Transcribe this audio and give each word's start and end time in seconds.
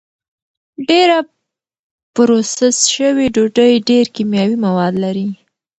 ډېره 0.89 1.17
پروسس 2.15 2.77
شوې 2.95 3.25
ډوډۍ 3.35 3.73
ډېر 3.89 4.05
کیمیاوي 4.15 4.57
مواد 4.65 4.93
لري. 5.03 5.27